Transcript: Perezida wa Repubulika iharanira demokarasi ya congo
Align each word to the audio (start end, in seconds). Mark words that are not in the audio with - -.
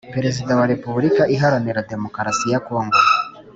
Perezida 0.15 0.51
wa 0.59 0.65
Repubulika 0.73 1.23
iharanira 1.35 1.85
demokarasi 1.91 2.45
ya 2.53 2.59
congo 2.67 2.99